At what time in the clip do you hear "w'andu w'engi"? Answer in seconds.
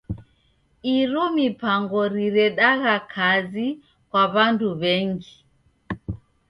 4.33-5.33